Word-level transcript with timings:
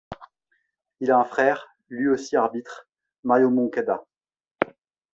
Il 0.99 1.11
a 1.11 1.19
un 1.19 1.23
frère, 1.25 1.67
lui 1.89 2.07
aussi 2.07 2.35
arbitre, 2.35 2.87
Mario 3.23 3.51
Moncada. 3.51 4.03